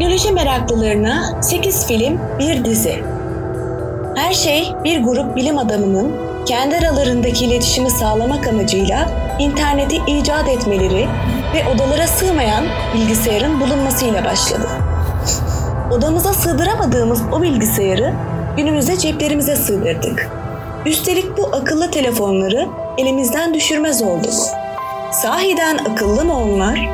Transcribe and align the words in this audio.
Teknoloji 0.00 0.32
meraklılarına 0.32 1.42
8 1.42 1.86
film, 1.86 2.20
bir 2.38 2.64
dizi. 2.64 3.02
Her 4.14 4.32
şey 4.32 4.72
bir 4.84 5.02
grup 5.02 5.36
bilim 5.36 5.58
adamının 5.58 6.12
kendi 6.46 6.76
aralarındaki 6.76 7.44
iletişimi 7.44 7.90
sağlamak 7.90 8.48
amacıyla 8.48 9.08
interneti 9.38 9.96
icat 10.06 10.48
etmeleri 10.48 11.08
ve 11.54 11.68
odalara 11.74 12.06
sığmayan 12.06 12.64
bilgisayarın 12.94 13.60
bulunmasıyla 13.60 14.24
başladı. 14.24 14.68
Odamıza 15.92 16.32
sığdıramadığımız 16.32 17.22
o 17.32 17.42
bilgisayarı 17.42 18.12
günümüzde 18.56 18.98
ceplerimize 18.98 19.56
sığdırdık. 19.56 20.30
Üstelik 20.86 21.38
bu 21.38 21.46
akıllı 21.52 21.90
telefonları 21.90 22.68
elimizden 22.98 23.54
düşürmez 23.54 24.02
olduk. 24.02 24.34
Sahiden 25.12 25.78
akıllı 25.78 26.24
mı 26.24 26.36
onlar? 26.38 26.88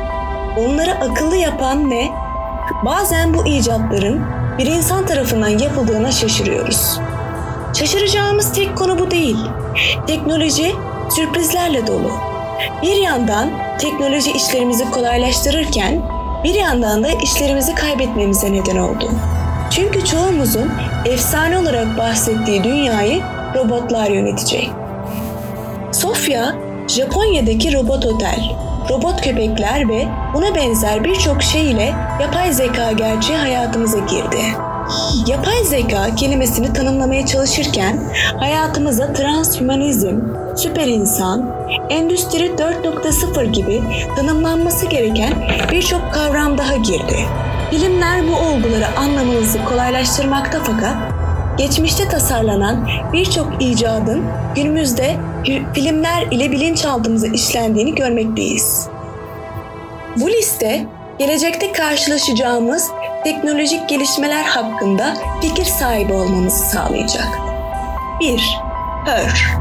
Onları 0.57 0.91
akıllı 0.91 1.35
yapan 1.35 1.89
ne? 1.89 2.26
Bazen 2.85 3.33
bu 3.33 3.47
icatların 3.47 4.21
bir 4.57 4.65
insan 4.65 5.05
tarafından 5.05 5.47
yapıldığına 5.47 6.11
şaşırıyoruz. 6.11 6.99
Şaşıracağımız 7.73 8.53
tek 8.53 8.77
konu 8.77 8.99
bu 8.99 9.11
değil. 9.11 9.37
Teknoloji 10.07 10.75
sürprizlerle 11.09 11.87
dolu. 11.87 12.11
Bir 12.81 12.95
yandan 12.95 13.49
teknoloji 13.79 14.31
işlerimizi 14.31 14.91
kolaylaştırırken 14.91 16.01
bir 16.43 16.53
yandan 16.53 17.03
da 17.03 17.07
işlerimizi 17.07 17.75
kaybetmemize 17.75 18.53
neden 18.53 18.77
oldu. 18.77 19.11
Çünkü 19.69 20.05
çoğumuzun 20.05 20.71
efsane 21.05 21.57
olarak 21.57 21.97
bahsettiği 21.97 22.63
dünyayı 22.63 23.21
robotlar 23.55 24.09
yönetecek. 24.09 24.69
Sofya, 25.91 26.55
Japonya'daki 26.87 27.73
robot 27.73 28.05
otel, 28.05 28.55
robot 28.89 29.21
köpekler 29.21 29.89
ve 29.89 30.07
buna 30.33 30.55
benzer 30.55 31.03
birçok 31.03 31.43
şey 31.43 31.71
ile 31.71 31.93
yapay 32.21 32.53
zeka 32.53 32.91
gerçeği 32.91 33.37
hayatımıza 33.37 33.97
girdi. 33.99 34.41
Yapay 35.27 35.63
zeka 35.63 36.15
kelimesini 36.15 36.73
tanımlamaya 36.73 37.25
çalışırken 37.25 37.99
hayatımıza 38.39 39.13
transhümanizm, 39.13 40.19
süper 40.55 40.87
insan, 40.87 41.55
endüstri 41.89 42.45
4.0 42.45 43.45
gibi 43.45 43.83
tanımlanması 44.15 44.85
gereken 44.85 45.33
birçok 45.71 46.13
kavram 46.13 46.57
daha 46.57 46.75
girdi. 46.75 47.25
Bilimler 47.71 48.27
bu 48.27 48.35
olguları 48.35 48.97
anlamamızı 48.97 49.65
kolaylaştırmakta 49.65 50.59
fakat 50.63 50.95
geçmişte 51.57 52.07
tasarlanan 52.07 52.87
birçok 53.13 53.47
icadın 53.59 54.23
günümüzde 54.55 55.15
filmler 55.73 56.27
ile 56.31 56.51
bilinçaltımıza 56.51 57.27
işlendiğini 57.27 57.95
görmekteyiz. 57.95 58.87
Bu 60.17 60.29
liste 60.29 60.85
gelecekte 61.19 61.71
karşılaşacağımız 61.71 62.91
teknolojik 63.23 63.89
gelişmeler 63.89 64.43
hakkında 64.43 65.13
fikir 65.41 65.65
sahibi 65.65 66.13
olmamızı 66.13 66.65
sağlayacak. 66.65 67.27
1. 68.19 68.59
Her 69.05 69.57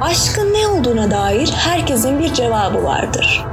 Aşkın 0.00 0.54
ne 0.54 0.68
olduğuna 0.68 1.10
dair 1.10 1.50
herkesin 1.50 2.18
bir 2.18 2.34
cevabı 2.34 2.84
vardır. 2.84 3.44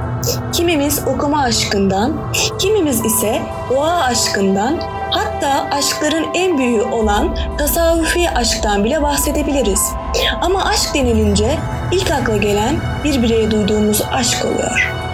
Kimimiz 0.52 1.02
okuma 1.06 1.42
aşkından, 1.42 2.32
kimimiz 2.58 3.04
ise 3.04 3.42
doğa 3.70 4.02
aşkından, 4.02 4.80
hatta 5.10 5.68
aşkların 5.70 6.26
en 6.34 6.58
büyüğü 6.58 6.82
olan 6.82 7.36
tasavvufi 7.58 8.30
aşktan 8.30 8.84
bile 8.84 9.02
bahsedebiliriz. 9.02 9.92
Ama 10.40 10.64
aşk 10.64 10.94
denilince 10.94 11.58
ilk 11.92 12.10
akla 12.10 12.36
gelen 12.36 12.76
bir 13.04 13.22
bireye 13.22 13.50
duyduğumuz 13.50 14.02
aşk 14.12 14.44
oluyor. 14.44 15.05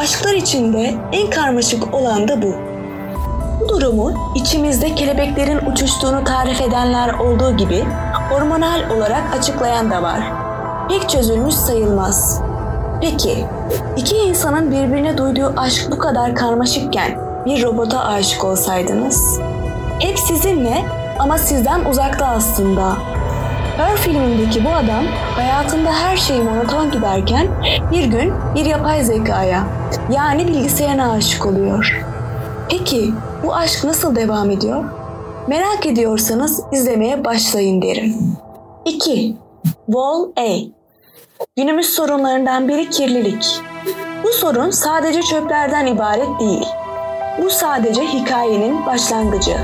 Aşklar 0.00 0.34
içinde 0.34 0.94
en 1.12 1.30
karmaşık 1.30 1.94
olan 1.94 2.28
da 2.28 2.42
bu. 2.42 2.54
Bu 3.60 3.68
durumu 3.68 4.12
içimizde 4.34 4.94
kelebeklerin 4.94 5.70
uçuştuğunu 5.72 6.24
tarif 6.24 6.60
edenler 6.60 7.14
olduğu 7.14 7.56
gibi 7.56 7.84
hormonal 8.30 8.90
olarak 8.96 9.22
açıklayan 9.38 9.90
da 9.90 10.02
var. 10.02 10.20
Pek 10.88 11.08
çözülmüş 11.08 11.54
sayılmaz. 11.54 12.42
Peki, 13.00 13.46
iki 13.96 14.16
insanın 14.16 14.70
birbirine 14.70 15.18
duyduğu 15.18 15.54
aşk 15.56 15.90
bu 15.90 15.98
kadar 15.98 16.34
karmaşıkken 16.34 17.18
bir 17.46 17.62
robota 17.62 18.04
aşık 18.04 18.44
olsaydınız? 18.44 19.40
Hep 19.98 20.18
sizinle 20.18 20.84
ama 21.18 21.38
sizden 21.38 21.84
uzakta 21.84 22.26
aslında. 22.26 22.96
Her 23.80 23.96
filmindeki 23.96 24.64
bu 24.64 24.68
adam 24.68 25.04
hayatında 25.36 25.92
her 25.92 26.16
şey 26.16 26.42
monoton 26.42 26.90
giderken 26.90 27.48
bir 27.92 28.04
gün 28.04 28.32
bir 28.54 28.64
yapay 28.64 29.04
zekaya 29.04 29.62
yani 30.12 30.46
bilgisayarına 30.46 31.12
aşık 31.12 31.46
oluyor. 31.46 32.04
Peki 32.70 33.12
bu 33.42 33.54
aşk 33.54 33.84
nasıl 33.84 34.16
devam 34.16 34.50
ediyor? 34.50 34.84
Merak 35.46 35.86
ediyorsanız 35.86 36.62
izlemeye 36.72 37.24
başlayın 37.24 37.82
derim. 37.82 38.36
2. 38.84 39.36
Wall 39.86 40.22
A 40.36 40.58
Günümüz 41.56 41.86
sorunlarından 41.86 42.68
biri 42.68 42.90
kirlilik. 42.90 43.60
Bu 44.24 44.28
sorun 44.28 44.70
sadece 44.70 45.22
çöplerden 45.22 45.86
ibaret 45.86 46.40
değil. 46.40 46.66
Bu 47.42 47.50
sadece 47.50 48.02
hikayenin 48.02 48.86
başlangıcı. 48.86 49.56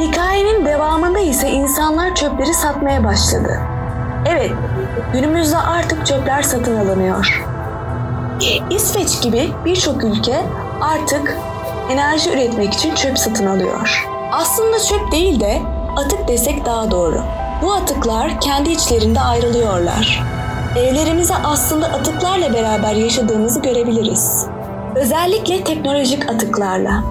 Hikayenin 0.00 0.64
devamında 0.66 1.18
ise 1.18 1.50
insanlar 1.50 2.14
çöpleri 2.14 2.54
satmaya 2.54 3.04
başladı. 3.04 3.60
Evet, 4.26 4.50
günümüzde 5.12 5.56
artık 5.56 6.06
çöpler 6.06 6.42
satın 6.42 6.76
alınıyor. 6.76 7.44
İsveç 8.70 9.22
gibi 9.22 9.50
birçok 9.64 10.04
ülke 10.04 10.40
artık 10.80 11.36
enerji 11.90 12.30
üretmek 12.32 12.74
için 12.74 12.94
çöp 12.94 13.18
satın 13.18 13.46
alıyor. 13.46 14.08
Aslında 14.32 14.78
çöp 14.78 15.12
değil 15.12 15.40
de 15.40 15.62
atık 15.96 16.28
desek 16.28 16.64
daha 16.64 16.90
doğru. 16.90 17.20
Bu 17.62 17.72
atıklar 17.72 18.40
kendi 18.40 18.70
içlerinde 18.70 19.20
ayrılıyorlar. 19.20 20.22
Evlerimize 20.76 21.34
aslında 21.44 21.86
atıklarla 21.86 22.52
beraber 22.54 22.94
yaşadığımızı 22.94 23.62
görebiliriz. 23.62 24.46
Özellikle 24.94 25.64
teknolojik 25.64 26.28
atıklarla. 26.30 27.02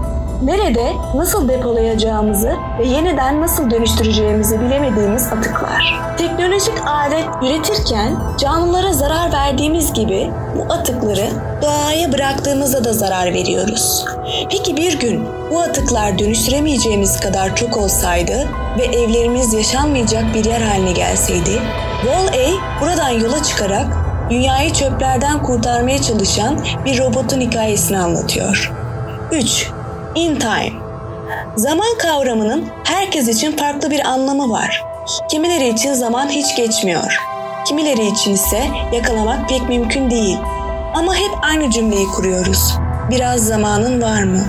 Nerede, 0.43 0.93
nasıl 1.15 1.47
depolayacağımızı 1.49 2.55
ve 2.79 2.87
yeniden 2.87 3.41
nasıl 3.41 3.71
dönüştüreceğimizi 3.71 4.61
bilemediğimiz 4.61 5.27
atıklar. 5.27 5.99
Teknolojik 6.17 6.87
alet 6.87 7.25
üretirken 7.41 8.17
canlılara 8.37 8.93
zarar 8.93 9.31
verdiğimiz 9.31 9.93
gibi 9.93 10.31
bu 10.55 10.73
atıkları 10.73 11.27
doğaya 11.61 12.11
bıraktığımızda 12.11 12.83
da 12.83 12.93
zarar 12.93 13.33
veriyoruz. 13.33 14.05
Peki 14.49 14.77
bir 14.77 14.99
gün 14.99 15.25
bu 15.51 15.61
atıklar 15.61 16.19
dönüştüremeyeceğimiz 16.19 17.19
kadar 17.19 17.55
çok 17.55 17.77
olsaydı 17.77 18.47
ve 18.77 18.83
evlerimiz 18.83 19.53
yaşanmayacak 19.53 20.33
bir 20.33 20.45
yer 20.45 20.61
haline 20.61 20.91
gelseydi, 20.91 21.61
Wall-E 22.01 22.49
buradan 22.81 23.09
yola 23.09 23.43
çıkarak 23.43 23.87
dünyayı 24.29 24.73
çöplerden 24.73 25.43
kurtarmaya 25.43 26.01
çalışan 26.01 26.59
bir 26.85 26.99
robotun 26.99 27.41
hikayesini 27.41 27.99
anlatıyor. 27.99 28.73
3. 29.31 29.71
In 30.15 30.39
Time 30.39 30.73
Zaman 31.57 31.97
kavramının 31.99 32.65
herkes 32.83 33.27
için 33.27 33.57
farklı 33.57 33.91
bir 33.91 34.05
anlamı 34.05 34.49
var. 34.49 34.83
Kimileri 35.29 35.67
için 35.67 35.93
zaman 35.93 36.29
hiç 36.29 36.55
geçmiyor. 36.55 37.17
Kimileri 37.65 38.05
için 38.05 38.33
ise 38.33 38.67
yakalamak 38.91 39.49
pek 39.49 39.69
mümkün 39.69 40.09
değil. 40.11 40.37
Ama 40.95 41.15
hep 41.15 41.31
aynı 41.41 41.71
cümleyi 41.71 42.07
kuruyoruz. 42.07 42.75
Biraz 43.09 43.41
zamanın 43.45 44.01
var 44.01 44.23
mı? 44.23 44.43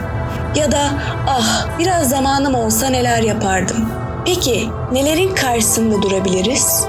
Ya 0.56 0.72
da 0.72 0.88
ah 1.26 1.78
biraz 1.78 2.08
zamanım 2.08 2.54
olsa 2.54 2.88
neler 2.88 3.22
yapardım. 3.22 3.88
Peki 4.26 4.68
nelerin 4.92 5.34
karşısında 5.34 6.02
durabiliriz? 6.02 6.84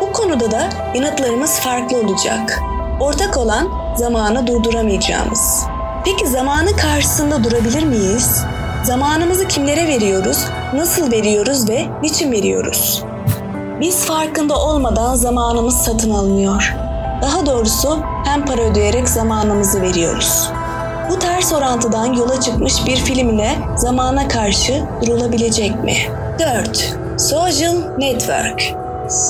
Bu 0.00 0.12
konuda 0.12 0.50
da 0.50 0.68
yanıtlarımız 0.94 1.60
farklı 1.60 1.96
olacak. 1.96 2.60
Ortak 3.00 3.36
olan 3.36 3.68
zamanı 3.96 4.46
durduramayacağımız. 4.46 5.64
Peki 6.04 6.26
zamanı 6.26 6.76
karşısında 6.76 7.44
durabilir 7.44 7.84
miyiz? 7.84 8.44
Zamanımızı 8.88 9.48
kimlere 9.48 9.86
veriyoruz, 9.86 10.44
nasıl 10.74 11.12
veriyoruz 11.12 11.68
ve 11.68 11.86
niçin 12.02 12.32
veriyoruz? 12.32 13.04
Biz 13.80 14.04
farkında 14.04 14.56
olmadan 14.56 15.14
zamanımız 15.14 15.74
satın 15.74 16.10
alınıyor. 16.10 16.76
Daha 17.22 17.46
doğrusu 17.46 17.98
hem 18.24 18.44
para 18.44 18.62
ödeyerek 18.62 19.08
zamanımızı 19.08 19.82
veriyoruz. 19.82 20.50
Bu 21.10 21.18
ters 21.18 21.52
orantıdan 21.52 22.12
yola 22.12 22.40
çıkmış 22.40 22.86
bir 22.86 22.96
film 22.96 23.30
ile 23.30 23.50
zamana 23.76 24.28
karşı 24.28 24.82
durulabilecek 25.06 25.84
mi? 25.84 25.94
4. 26.38 26.96
Social 27.20 27.74
Network 27.98 28.87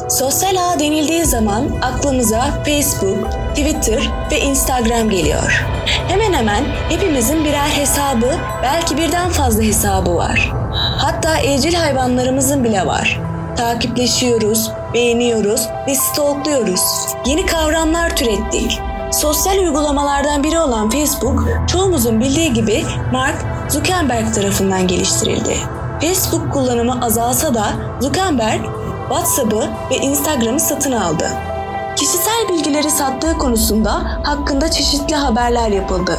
Sosyal 0.09 0.57
ağ 0.57 0.79
denildiği 0.79 1.25
zaman 1.25 1.69
aklımıza 1.83 2.45
Facebook, 2.67 3.31
Twitter 3.55 4.11
ve 4.31 4.41
Instagram 4.41 5.11
geliyor. 5.11 5.67
Hemen 6.09 6.33
hemen 6.33 6.65
hepimizin 6.89 7.45
birer 7.45 7.69
hesabı, 7.69 8.31
belki 8.63 8.97
birden 8.97 9.31
fazla 9.31 9.63
hesabı 9.63 10.17
var. 10.17 10.53
Hatta 10.99 11.39
evcil 11.39 11.75
hayvanlarımızın 11.75 12.65
bile 12.65 12.87
var. 12.87 13.21
Takipleşiyoruz, 13.57 14.71
beğeniyoruz 14.95 15.69
ve 15.87 15.95
stalkluyoruz. 15.95 16.83
Yeni 17.27 17.47
kavramlar 17.47 18.17
türettik. 18.17 18.81
Sosyal 19.13 19.59
uygulamalardan 19.59 20.45
biri 20.45 20.59
olan 20.59 20.91
Facebook, 20.91 21.49
çoğumuzun 21.67 22.21
bildiği 22.21 22.53
gibi 22.53 22.85
Mark 23.13 23.45
Zuckerberg 23.69 24.35
tarafından 24.35 24.87
geliştirildi. 24.87 25.57
Facebook 26.01 26.53
kullanımı 26.53 27.05
azalsa 27.05 27.55
da 27.55 27.67
Zuckerberg, 28.01 28.61
WhatsApp'ı 29.09 29.69
ve 29.91 29.97
Instagram'ı 29.97 30.61
satın 30.61 30.93
aldı. 30.93 31.31
Kişisel 31.97 32.49
bilgileri 32.49 32.91
sattığı 32.91 33.39
konusunda 33.39 34.21
hakkında 34.23 34.71
çeşitli 34.71 35.17
haberler 35.17 35.69
yapıldı. 35.69 36.19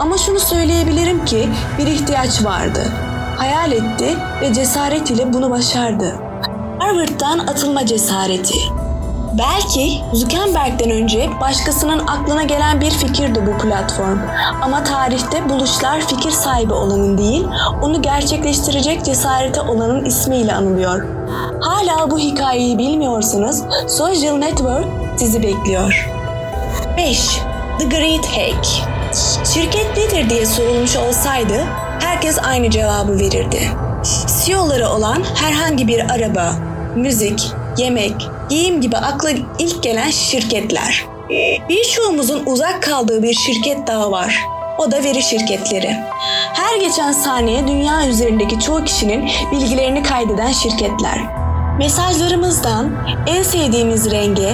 Ama 0.00 0.18
şunu 0.18 0.40
söyleyebilirim 0.40 1.24
ki 1.24 1.48
bir 1.78 1.86
ihtiyaç 1.86 2.44
vardı. 2.44 2.80
Hayal 3.36 3.72
etti 3.72 4.16
ve 4.40 4.54
cesaret 4.54 5.10
ile 5.10 5.32
bunu 5.32 5.50
başardı. 5.50 6.14
Harvard'dan 6.78 7.38
atılma 7.38 7.86
cesareti. 7.86 8.58
Belki 9.32 10.00
Zuckerberg'den 10.12 10.90
önce 10.90 11.30
başkasının 11.40 12.06
aklına 12.06 12.42
gelen 12.42 12.80
bir 12.80 12.90
fikirdi 12.90 13.46
bu 13.46 13.58
platform. 13.58 14.18
Ama 14.62 14.84
tarihte 14.84 15.48
buluşlar 15.48 16.00
fikir 16.00 16.30
sahibi 16.30 16.72
olanın 16.72 17.18
değil, 17.18 17.46
onu 17.82 18.02
gerçekleştirecek 18.02 19.04
cesareti 19.04 19.60
olanın 19.60 20.04
ismiyle 20.04 20.54
anılıyor. 20.54 21.06
Hala 21.60 22.10
bu 22.10 22.18
hikayeyi 22.18 22.78
bilmiyorsanız 22.78 23.64
Social 23.88 24.36
Network 24.36 24.86
sizi 25.16 25.42
bekliyor. 25.42 26.10
5. 26.96 27.40
The 27.78 27.84
Great 27.84 28.26
Hack 28.26 28.66
Şirket 29.54 29.96
nedir 29.96 30.30
diye 30.30 30.46
sorulmuş 30.46 30.96
olsaydı 30.96 31.64
herkes 32.00 32.38
aynı 32.44 32.70
cevabı 32.70 33.18
verirdi. 33.18 33.60
CEO'ları 34.44 34.88
olan 34.88 35.22
herhangi 35.34 35.88
bir 35.88 36.10
araba, 36.10 36.52
müzik, 36.96 37.52
yemek, 37.78 38.28
giyim 38.48 38.80
gibi 38.80 38.96
akla 38.96 39.30
ilk 39.58 39.82
gelen 39.82 40.10
şirketler. 40.10 41.04
Birçoğumuzun 41.68 42.42
uzak 42.46 42.82
kaldığı 42.82 43.22
bir 43.22 43.34
şirket 43.34 43.86
daha 43.86 44.10
var. 44.12 44.40
O 44.78 44.90
da 44.90 45.04
veri 45.04 45.22
şirketleri. 45.22 45.96
Her 46.52 46.80
geçen 46.80 47.12
saniye 47.12 47.68
dünya 47.68 48.06
üzerindeki 48.06 48.60
çoğu 48.60 48.84
kişinin 48.84 49.30
bilgilerini 49.52 50.02
kaydeden 50.02 50.52
şirketler. 50.52 51.18
Mesajlarımızdan 51.78 52.92
en 53.26 53.42
sevdiğimiz 53.42 54.10
renge, 54.10 54.52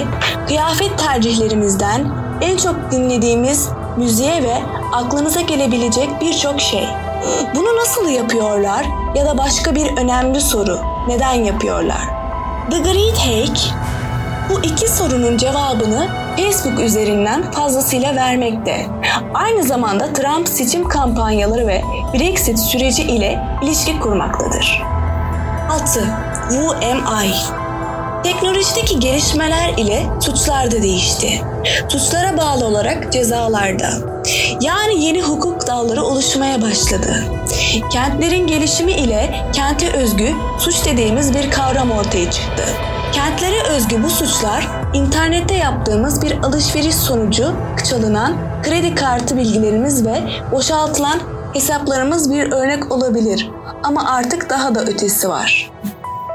kıyafet 0.49 0.99
tercihlerimizden 0.99 2.07
en 2.41 2.57
çok 2.57 2.77
dinlediğimiz 2.91 3.69
müziğe 3.97 4.43
ve 4.43 4.55
aklınıza 4.93 5.41
gelebilecek 5.41 6.09
birçok 6.21 6.61
şey. 6.61 6.85
Bunu 7.55 7.77
nasıl 7.77 8.09
yapıyorlar 8.09 8.87
ya 9.15 9.27
da 9.27 9.39
başka 9.39 9.75
bir 9.75 9.97
önemli 9.97 10.41
soru, 10.41 10.79
neden 11.09 11.33
yapıyorlar? 11.33 12.22
The 12.71 12.79
Great 12.79 13.19
Hack 13.19 13.75
bu 14.51 14.61
iki 14.63 14.89
sorunun 14.89 15.37
cevabını 15.37 16.09
Facebook 16.37 16.81
üzerinden 16.81 17.51
fazlasıyla 17.51 18.17
vermekte. 18.17 18.87
Aynı 19.35 19.63
zamanda 19.63 20.13
Trump 20.13 20.49
seçim 20.49 20.89
kampanyaları 20.89 21.67
ve 21.67 21.83
Brexit 22.15 22.59
süreci 22.59 23.03
ile 23.03 23.39
ilişki 23.63 24.01
kurmaktadır. 24.01 24.83
6. 25.71 26.01
Who 26.51 26.71
am 26.71 27.25
I? 27.27 27.62
Teknolojideki 28.23 29.01
gelişmeler 29.01 29.69
ile 29.77 30.07
suçlar 30.21 30.71
da 30.71 30.83
değişti. 30.83 31.41
Suçlara 31.89 32.37
bağlı 32.37 32.67
olarak 32.67 33.13
cezalarda. 33.13 33.89
Yani 34.61 35.05
yeni 35.05 35.23
hukuk 35.23 35.67
dalları 35.67 36.03
oluşmaya 36.03 36.63
başladı. 36.63 37.25
Kentlerin 37.93 38.47
gelişimi 38.47 38.93
ile 38.93 39.35
kente 39.53 39.93
özgü 39.93 40.33
suç 40.59 40.87
dediğimiz 40.87 41.35
bir 41.35 41.51
kavram 41.51 41.91
ortaya 41.91 42.31
çıktı. 42.31 42.65
Kentlere 43.13 43.63
özgü 43.63 44.03
bu 44.03 44.11
suçlar 44.11 44.69
internette 44.95 45.55
yaptığımız 45.55 46.23
bir 46.23 46.39
alışveriş 46.43 46.95
sonucu 46.95 47.55
çalınan 47.91 48.37
kredi 48.63 48.95
kartı 48.95 49.37
bilgilerimiz 49.37 50.07
ve 50.07 50.23
boşaltılan 50.53 51.21
hesaplarımız 51.53 52.31
bir 52.31 52.53
örnek 52.53 52.93
olabilir. 52.93 53.51
Ama 53.83 54.11
artık 54.11 54.51
daha 54.51 54.75
da 54.75 54.81
ötesi 54.81 55.29
var. 55.29 55.71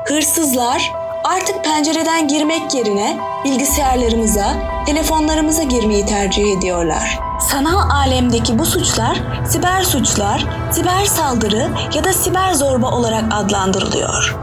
Hırsızlar 0.05 0.91
artık 1.23 1.63
pencereden 1.63 2.27
girmek 2.27 2.73
yerine 2.73 3.17
bilgisayarlarımıza, 3.43 4.53
telefonlarımıza 4.85 5.63
girmeyi 5.63 6.05
tercih 6.05 6.57
ediyorlar. 6.57 7.19
Sanal 7.39 7.89
alemdeki 7.89 8.59
bu 8.59 8.65
suçlar 8.65 9.21
siber 9.49 9.83
suçlar, 9.83 10.45
siber 10.71 11.05
saldırı 11.05 11.69
ya 11.93 12.03
da 12.03 12.13
siber 12.13 12.53
zorba 12.53 12.91
olarak 12.91 13.23
adlandırılıyor. 13.31 14.35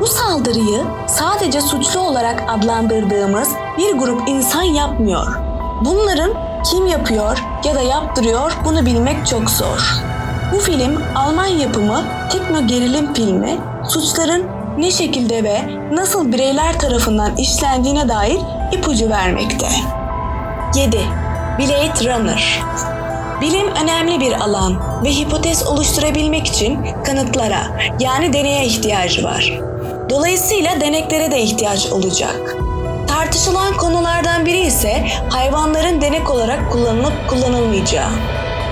Bu 0.00 0.06
saldırıyı 0.06 0.84
sadece 1.06 1.60
suçlu 1.60 2.00
olarak 2.00 2.44
adlandırdığımız 2.48 3.48
bir 3.78 3.92
grup 3.92 4.28
insan 4.28 4.62
yapmıyor. 4.62 5.26
Bunların 5.84 6.32
kim 6.70 6.86
yapıyor 6.86 7.44
ya 7.64 7.74
da 7.74 7.80
yaptırıyor 7.80 8.52
bunu 8.64 8.86
bilmek 8.86 9.26
çok 9.26 9.50
zor. 9.50 9.94
Bu 10.52 10.58
film 10.58 11.02
Alman 11.14 11.46
yapımı 11.46 12.02
tekno 12.30 12.66
gerilim 12.66 13.14
filmi 13.14 13.58
suçların 13.88 14.57
ne 14.78 14.90
şekilde 14.90 15.44
ve 15.44 15.60
nasıl 15.92 16.32
bireyler 16.32 16.78
tarafından 16.78 17.36
işlendiğine 17.36 18.08
dair 18.08 18.38
ipucu 18.72 19.10
vermekte. 19.10 19.66
7. 20.74 20.98
Blade 21.58 22.14
Runner 22.14 22.62
Bilim 23.40 23.66
önemli 23.82 24.20
bir 24.20 24.32
alan 24.32 25.04
ve 25.04 25.10
hipotez 25.10 25.66
oluşturabilmek 25.66 26.46
için 26.46 26.78
kanıtlara 27.04 27.62
yani 28.00 28.32
deneye 28.32 28.64
ihtiyacı 28.64 29.24
var. 29.24 29.60
Dolayısıyla 30.10 30.80
deneklere 30.80 31.30
de 31.30 31.40
ihtiyaç 31.40 31.86
olacak. 31.86 32.56
Tartışılan 33.08 33.76
konulardan 33.76 34.46
biri 34.46 34.60
ise 34.60 35.04
hayvanların 35.30 36.00
denek 36.00 36.30
olarak 36.30 36.72
kullanılıp 36.72 37.28
kullanılmayacağı. 37.28 38.10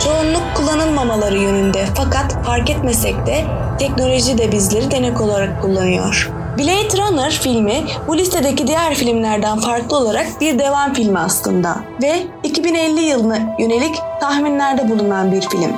Çoğunluk 0.05 0.43
kullanılmamaları 0.55 1.38
yönünde 1.38 1.85
fakat 1.95 2.45
fark 2.45 2.71
etmesek 2.71 3.26
de 3.26 3.45
teknoloji 3.79 4.38
de 4.38 4.53
bizleri 4.53 4.91
denek 4.91 5.21
olarak 5.21 5.62
kullanıyor. 5.62 6.31
Blade 6.59 6.99
Runner 6.99 7.31
filmi 7.31 7.85
bu 8.09 8.19
listedeki 8.19 8.67
diğer 8.67 8.95
filmlerden 8.95 9.61
farklı 9.61 9.97
olarak 9.97 10.26
bir 10.41 10.59
devam 10.59 10.93
filmi 10.95 11.19
aslında 11.19 11.76
ve 12.03 12.23
2050 12.43 13.00
yılına 13.00 13.38
yönelik 13.59 13.97
tahminlerde 14.21 14.91
bulunan 14.91 15.33
bir 15.33 15.41
film. 15.41 15.73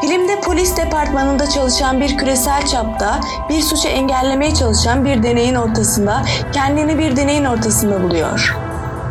Filmde 0.00 0.40
polis 0.40 0.76
departmanında 0.76 1.50
çalışan 1.50 2.00
bir 2.00 2.16
küresel 2.16 2.66
çapta 2.66 3.20
bir 3.48 3.60
suçu 3.60 3.88
engellemeye 3.88 4.54
çalışan 4.54 5.04
bir 5.04 5.22
deneyin 5.22 5.54
ortasında 5.54 6.22
kendini 6.52 6.98
bir 6.98 7.16
deneyin 7.16 7.44
ortasında 7.44 8.02
buluyor. 8.02 8.56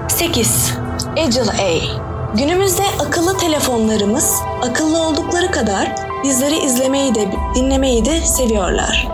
8. 0.08 0.74
Agile 1.18 1.52
A 1.52 2.09
Günümüzde 2.36 2.84
akıllı 3.00 3.38
telefonlarımız 3.38 4.36
akıllı 4.62 5.04
oldukları 5.08 5.52
kadar 5.52 5.96
bizleri 6.24 6.58
izlemeyi 6.58 7.16
de 7.16 7.32
dinlemeyi 7.56 8.06
de 8.06 8.22
seviyorlar. 8.22 9.08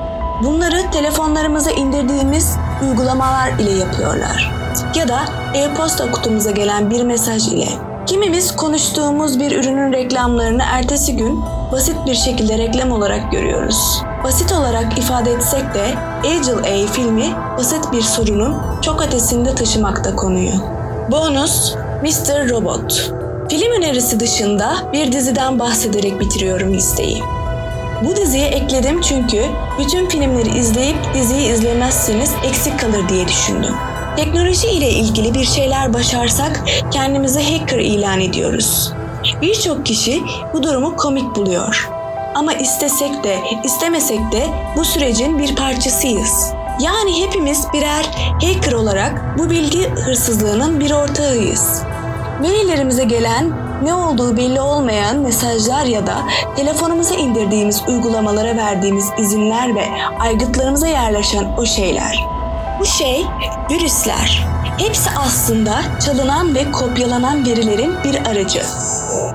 Bunları 0.43 0.91
telefonlarımıza 0.91 1.71
indirdiğimiz 1.71 2.57
uygulamalar 2.83 3.51
ile 3.59 3.71
yapıyorlar. 3.71 4.51
Ya 4.95 5.07
da 5.07 5.19
e-posta 5.53 6.11
kutumuza 6.11 6.51
gelen 6.51 6.89
bir 6.89 7.03
mesaj 7.03 7.47
ile. 7.47 7.67
Kimimiz 8.05 8.55
konuştuğumuz 8.55 9.39
bir 9.39 9.51
ürünün 9.51 9.93
reklamlarını 9.93 10.63
ertesi 10.71 11.15
gün 11.15 11.43
basit 11.71 11.95
bir 12.05 12.15
şekilde 12.15 12.57
reklam 12.57 12.91
olarak 12.91 13.31
görüyoruz. 13.31 14.01
Basit 14.23 14.51
olarak 14.51 14.97
ifade 14.97 15.31
etsek 15.31 15.73
de 15.73 15.85
Agile 16.19 16.85
A 16.85 16.91
filmi 16.91 17.35
basit 17.57 17.91
bir 17.91 18.01
sorunun 18.01 18.81
çok 18.81 19.01
ötesinde 19.01 19.55
taşımakta 19.55 20.15
konuyu. 20.15 20.51
Bonus 21.11 21.75
Mr. 22.03 22.49
Robot. 22.49 23.11
Film 23.49 23.71
önerisi 23.77 24.19
dışında 24.19 24.75
bir 24.93 25.11
diziden 25.11 25.59
bahsederek 25.59 26.19
bitiriyorum 26.19 26.73
listeyi. 26.73 27.23
Bu 28.03 28.15
diziye 28.15 28.47
ekledim 28.47 29.01
çünkü 29.01 29.41
bütün 29.79 30.09
filmleri 30.09 30.57
izleyip 30.59 30.95
diziyi 31.13 31.49
izlemezseniz 31.49 32.31
eksik 32.45 32.79
kalır 32.79 33.09
diye 33.09 33.27
düşündüm. 33.27 33.73
Teknoloji 34.15 34.67
ile 34.67 34.89
ilgili 34.89 35.33
bir 35.33 35.45
şeyler 35.45 35.93
başarsak 35.93 36.63
kendimizi 36.91 37.59
hacker 37.59 37.79
ilan 37.79 38.21
ediyoruz. 38.21 38.93
Birçok 39.41 39.85
kişi 39.85 40.23
bu 40.53 40.63
durumu 40.63 40.95
komik 40.95 41.35
buluyor. 41.35 41.89
Ama 42.35 42.53
istesek 42.53 43.23
de 43.23 43.37
istemesek 43.63 44.31
de 44.31 44.43
bu 44.77 44.85
sürecin 44.85 45.39
bir 45.39 45.55
parçasıyız. 45.55 46.54
Yani 46.79 47.23
hepimiz 47.23 47.67
birer 47.73 48.05
hacker 48.41 48.71
olarak 48.71 49.37
bu 49.37 49.49
bilgi 49.49 49.89
hırsızlığının 49.89 50.79
bir 50.79 50.91
ortağıyız. 50.91 51.83
Verilerimize 52.41 53.03
gelen 53.03 53.51
ne 53.83 53.93
olduğu 53.93 54.37
belli 54.37 54.61
olmayan 54.61 55.17
mesajlar 55.17 55.85
ya 55.85 56.07
da 56.07 56.15
telefonumuza 56.55 57.15
indirdiğimiz 57.15 57.83
uygulamalara 57.87 58.57
verdiğimiz 58.57 59.09
izinler 59.17 59.75
ve 59.75 59.85
aygıtlarımıza 60.19 60.87
yerleşen 60.87 61.45
o 61.57 61.65
şeyler. 61.65 62.19
Bu 62.79 62.85
şey 62.85 63.25
virüsler. 63.71 64.47
Hepsi 64.77 65.09
aslında 65.19 65.81
çalınan 66.05 66.55
ve 66.55 66.71
kopyalanan 66.71 67.45
verilerin 67.45 67.93
bir 68.03 68.15
aracı. 68.15 68.61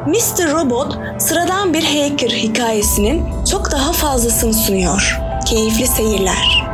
Mr. 0.07 0.53
Robot 0.53 0.99
sıradan 1.19 1.75
bir 1.75 1.85
hacker 1.85 2.31
hikayesinin 2.31 3.45
çok 3.51 3.71
daha 3.71 3.93
fazlasını 3.93 4.55
sunuyor. 4.55 5.21
Keyifli 5.47 5.87
seyirler. 5.87 6.70